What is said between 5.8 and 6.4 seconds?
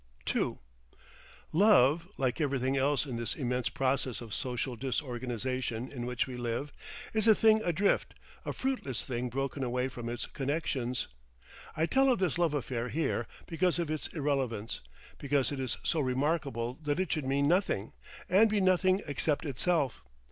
in which we